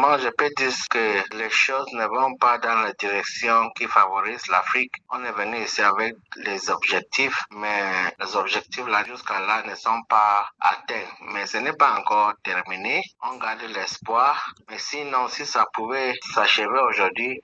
moment, 0.00 0.18
je 0.18 0.28
peux 0.30 0.48
dire 0.56 0.72
que 0.88 1.36
les 1.36 1.50
choses 1.50 1.92
ne 1.92 2.06
vont 2.06 2.34
pas 2.36 2.58
dans 2.58 2.80
la 2.80 2.92
direction 2.94 3.70
qui 3.76 3.86
favorise 3.86 4.46
l'Afrique. 4.48 4.92
On 5.10 5.22
est 5.24 5.32
venu 5.32 5.58
ici 5.62 5.82
avec 5.82 6.14
les 6.36 6.70
objectifs, 6.70 7.38
mais 7.50 8.14
les 8.18 8.36
objectifs 8.36 8.86
là 8.86 9.04
jusqu'à 9.04 9.40
là 9.40 9.62
ne 9.64 9.74
sont 9.74 10.02
pas 10.08 10.48
atteints. 10.60 11.10
Mais 11.32 11.46
ce 11.46 11.58
n'est 11.58 11.74
pas 11.74 11.98
encore 11.98 12.32
terminé. 12.42 13.02
On 13.22 13.36
garde 13.36 13.62
l'espoir. 13.62 14.54
Mais 14.70 14.78
sinon, 14.78 15.28
si 15.28 15.44
ça 15.44 15.66
pouvait 15.74 16.14
s'achever 16.34 16.80
aujourd'hui, 16.88 17.42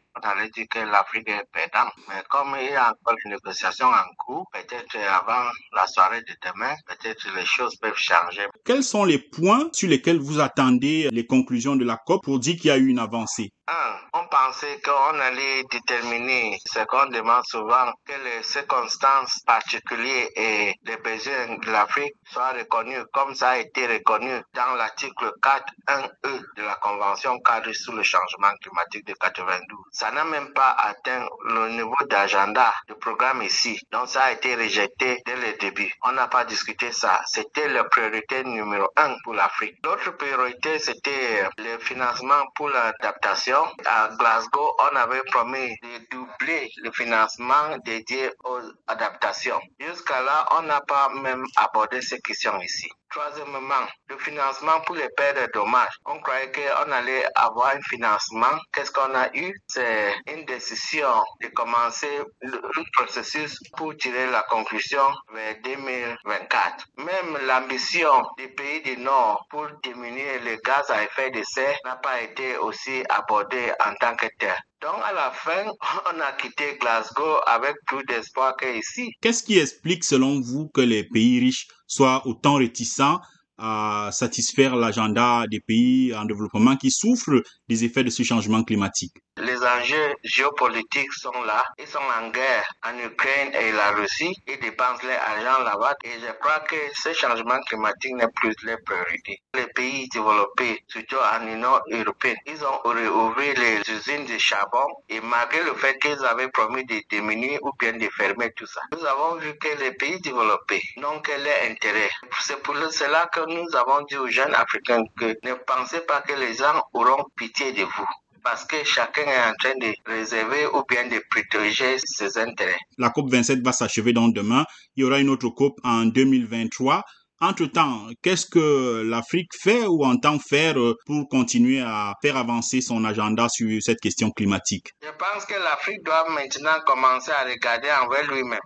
dire 0.55 0.67
que 0.71 0.79
l'Afrique 0.79 1.29
est 1.29 1.45
perdante. 1.53 1.93
Mais 2.09 2.23
comme 2.29 2.57
il 2.61 2.71
y 2.71 2.75
a 2.75 2.91
encore 2.91 3.17
une 3.25 3.33
négociation 3.33 3.87
en 3.87 4.15
cours, 4.19 4.49
peut-être 4.53 4.97
avant 4.97 5.51
la 5.75 5.87
soirée 5.87 6.23
de 6.23 6.35
demain, 6.45 6.75
peut-être 6.87 7.29
les 7.35 7.45
choses 7.45 7.77
peuvent 7.77 7.97
changer. 7.97 8.47
Quels 8.65 8.83
sont 8.83 9.05
les 9.05 9.19
points 9.19 9.69
sur 9.73 9.89
lesquels 9.89 10.19
vous 10.19 10.41
attendez 10.41 11.09
les 11.11 11.27
conclusions 11.27 11.77
de 11.77 11.85
la 11.85 11.97
COP 11.97 12.25
pour 12.25 12.39
dire 12.39 12.57
qu'il 12.57 12.67
y 12.67 12.71
a 12.71 12.77
eu 12.77 12.87
une 12.87 12.99
avancée? 12.99 13.53
Un, 13.69 13.99
on 14.13 14.27
pensait 14.29 14.81
qu'on 14.81 15.19
allait 15.19 15.65
déterminer 15.71 16.59
ce 16.67 16.81
qu'on 16.85 17.07
demande 17.07 17.45
souvent, 17.47 17.93
que 18.05 18.13
les 18.25 18.43
circonstances 18.43 19.41
particulières 19.47 20.29
et 20.37 20.75
les 20.85 20.97
besoins 20.99 21.59
de 21.59 21.71
l'Afrique 21.71 22.15
soient 22.31 22.53
reconnus 22.53 23.05
comme 23.13 23.35
ça 23.35 23.51
a 23.51 23.59
été 23.59 23.87
reconnu 23.87 24.41
dans 24.55 24.75
l'article 24.77 25.33
4.1e 25.43 26.43
de 26.57 26.63
la 26.63 26.75
Convention 26.77 27.39
cadre 27.41 27.73
sur 27.73 27.93
le 27.93 28.03
changement 28.03 28.53
climatique 28.63 29.07
de 29.07 29.15
92. 29.15 29.61
Ça 29.91 30.11
n'a 30.13 30.25
même 30.25 30.53
pas 30.53 30.77
atteint 30.79 31.27
le 31.45 31.71
niveau 31.71 31.97
d'agenda 32.09 32.73
du 32.87 32.95
programme 32.95 33.43
ici. 33.43 33.81
Donc 33.91 34.09
ça 34.09 34.25
a 34.25 34.33
été 34.33 34.55
rejeté 34.55 35.23
dès 35.27 35.37
le 35.37 35.59
début. 35.59 35.93
On 36.05 36.13
n'a 36.13 36.29
pas 36.29 36.45
discuté 36.45 36.93
ça. 36.93 37.21
C'était 37.27 37.69
la 37.69 37.85
priorité 37.85 38.45
numéro 38.45 38.89
un 38.97 39.17
pour 39.25 39.35
l'Afrique. 39.35 39.77
L'autre 39.85 40.11
priorité, 40.17 40.79
c'était 40.79 41.49
le 41.59 41.79
financement 41.79 42.45
pour 42.55 42.69
l'adaptation 42.69 43.56
à 43.87 44.09
Glasgow, 44.19 44.77
on 44.91 44.97
avait 44.97 45.23
promis 45.31 45.69
de 45.83 46.07
doubler 46.11 46.71
le 46.79 46.91
financement 46.93 47.77
dédié 47.85 48.31
aux 48.45 48.61
adaptations. 48.87 49.61
Jusqu'à 49.79 50.23
là, 50.23 50.47
on 50.59 50.63
n'a 50.63 50.81
pas 50.81 51.09
même 51.11 51.45
abordé 51.57 52.01
ces 52.01 52.21
questions 52.21 52.61
ici. 52.61 52.89
Troisièmement, 53.17 53.87
le 54.11 54.19
financement 54.19 54.79
pour 54.85 54.95
les 54.95 55.09
pertes 55.17 55.41
de 55.41 55.51
dommages. 55.55 55.97
On 56.05 56.21
croyait 56.21 56.53
qu'on 56.53 56.93
allait 56.93 57.25
avoir 57.35 57.75
un 57.75 57.81
financement. 57.81 58.59
Qu'est-ce 58.75 58.93
qu'on 58.93 59.15
a 59.15 59.35
eu? 59.35 59.55
C'est 59.69 60.15
une 60.31 60.45
décision 60.45 61.09
de 61.41 61.47
commencer 61.49 62.11
le 62.43 62.61
processus 62.93 63.59
pour 63.79 63.97
tirer 63.97 64.27
la 64.31 64.43
conclusion 64.51 65.01
vers 65.33 65.57
2024. 65.65 66.89
Même 66.99 67.39
l'ambition 67.47 68.11
des 68.37 68.49
pays 68.49 68.83
du 68.83 68.99
Nord 68.99 69.47
pour 69.49 69.67
diminuer 69.83 70.39
les 70.45 70.59
gaz 70.59 70.91
à 70.91 71.03
effet 71.03 71.31
de 71.31 71.43
serre 71.43 71.79
n'a 71.87 71.97
pas 71.97 72.21
été 72.21 72.59
aussi 72.59 73.03
abordée 73.09 73.73
en 73.83 73.95
tant 73.95 74.15
que 74.15 74.27
tel. 74.39 74.55
Donc 74.83 74.97
à 75.03 75.15
la 75.15 75.31
fin, 75.31 75.65
on 76.15 76.21
a 76.21 76.33
quitté 76.33 76.77
Glasgow 76.79 77.39
avec 77.47 77.77
plus 77.87 78.05
d'espoir 78.05 78.55
qu'ici. 78.59 79.11
Qu'est-ce 79.23 79.43
qui 79.43 79.59
explique 79.59 80.05
selon 80.05 80.39
vous 80.43 80.69
que 80.69 80.83
les 80.83 81.05
pays 81.05 81.41
riches 81.41 81.67
soient 81.87 82.27
autant 82.27 82.55
réticents 82.55 83.21
à 83.59 84.11
satisfaire 84.13 84.77
l'agenda 84.77 85.47
des 85.51 85.61
pays 85.61 86.15
en 86.15 86.25
développement 86.25 86.77
qui 86.77 86.91
souffrent 86.91 87.43
des 87.69 87.85
effets 87.85 88.05
de 88.05 88.11
ce 88.11 88.23
changement 88.23 88.63
climatique 88.63 89.15
les 89.57 89.67
enjeux 89.67 90.15
géopolitiques 90.23 91.13
sont 91.15 91.43
là. 91.45 91.65
Ils 91.79 91.87
sont 91.87 91.99
en 91.99 92.29
guerre 92.29 92.65
en 92.85 92.99
Ukraine 92.99 93.53
et 93.55 93.73
la 93.73 93.93
Russie. 93.93 94.35
Ils 94.47 94.59
dépensent 94.61 95.07
leur 95.07 95.21
argent 95.23 95.63
là-bas. 95.63 95.95
Et 96.05 96.21
je 96.21 96.33
crois 96.41 96.61
que 96.61 96.77
ce 96.95 97.13
changement 97.15 97.59
climatique 97.67 98.15
n'est 98.17 98.29
plus 98.35 98.55
leur 98.65 98.79
priorité. 98.85 99.41
Les 99.55 99.67
pays 99.69 100.09
développés, 100.09 100.85
surtout 100.89 101.17
en 101.17 101.47
Union 101.47 101.81
européenne, 101.91 102.37
ils 102.47 102.63
ont 102.65 102.81
réouvert 102.85 103.55
les 103.57 103.81
usines 103.91 104.27
de 104.27 104.37
charbon. 104.39 104.87
Et 105.09 105.21
malgré 105.21 105.63
le 105.63 105.75
fait 105.75 105.99
qu'ils 105.99 106.25
avaient 106.25 106.49
promis 106.49 106.85
de 106.85 107.01
diminuer 107.09 107.59
ou 107.63 107.71
bien 107.79 107.95
de 107.95 108.09
fermer 108.11 108.53
tout 108.57 108.67
ça, 108.67 108.83
nous 108.93 109.05
avons 109.07 109.37
vu 109.37 109.57
que 109.59 109.69
les 109.83 109.93
pays 109.93 110.21
développés 110.21 110.83
n'ont 110.99 111.21
que 111.21 111.33
leur 111.33 111.71
intérêt. 111.71 112.11
C'est 112.41 112.63
pour 112.63 112.77
cela 112.91 113.27
que 113.33 113.41
nous 113.49 113.75
avons 113.75 114.03
dit 114.03 114.17
aux 114.19 114.29
jeunes 114.29 114.55
Africains 114.55 115.03
que 115.19 115.35
ne 115.45 115.55
pensez 115.55 116.01
pas 116.01 116.21
que 116.21 116.35
les 116.35 116.55
gens 116.55 116.83
auront 116.93 117.25
pitié 117.37 117.73
de 117.73 117.85
vous 117.85 118.09
parce 118.47 118.65
que 118.65 118.77
chacun 118.85 119.23
est 119.23 119.51
en 119.51 119.55
train 119.59 119.77
de 119.81 119.93
réserver 120.07 120.67
ou 120.67 120.85
bien 120.89 121.09
de 121.09 121.21
protéger 121.31 121.97
ses 122.05 122.39
intérêts. 122.39 122.79
La 122.97 123.09
COP27 123.09 123.65
va 123.65 123.73
s'achever 123.73 124.13
donc 124.13 124.35
demain. 124.35 124.65
Il 124.95 125.01
y 125.01 125.05
aura 125.05 125.19
une 125.19 125.31
autre 125.31 125.49
COP 125.49 125.75
en 125.83 126.05
2023. 126.05 127.03
Entre-temps, 127.41 128.07
qu'est-ce 128.23 128.47
que 128.47 129.03
l'Afrique 129.03 129.51
fait 129.61 129.85
ou 129.85 130.05
entend 130.05 130.39
faire 130.39 130.79
euh, 130.79 130.95
pour 131.05 131.29
continuer 131.29 131.83
à 131.83 132.15
faire 132.23 132.39
avancer 132.39 132.81
son 132.81 133.05
agenda 133.05 133.47
sur 133.51 133.69
cette 133.83 134.01
question 134.01 134.31
climatique? 134.31 134.93
Je 135.03 135.11
pense 135.19 135.45
que 135.45 135.53
l'Afrique 135.53 136.03
doit 136.03 136.31
maintenant 136.31 136.79
commencer 136.87 137.33
à 137.33 137.45
regarder 137.45 137.89
envers 138.03 138.33
lui-même. 138.33 138.59